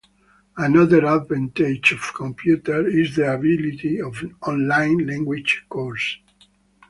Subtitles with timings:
[0.57, 6.17] Another advantage of computers is the availability of online language courses.